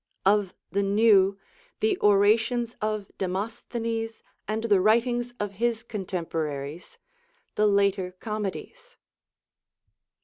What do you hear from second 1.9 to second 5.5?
orations of Demosthenes and the writings